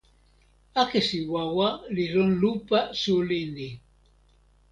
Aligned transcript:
akesi 0.81 1.19
wawa 1.33 1.67
li 1.95 2.05
lon 2.13 2.31
lupa 2.41 2.79
suli 3.01 3.41
ni. 3.55 3.69